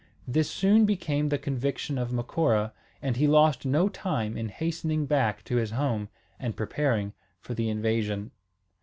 This 0.27 0.49
soon 0.49 0.85
became 0.85 1.29
the 1.29 1.37
conviction 1.37 1.99
of 1.99 2.11
Macora; 2.11 2.73
and 3.03 3.17
he 3.17 3.27
lost 3.27 3.67
no 3.67 3.87
time 3.87 4.35
in 4.35 4.49
hastening 4.49 5.05
back 5.05 5.43
to 5.43 5.57
his 5.57 5.69
home, 5.69 6.09
and 6.39 6.57
preparing 6.57 7.13
for 7.39 7.53
the 7.53 7.69
invasion. 7.69 8.31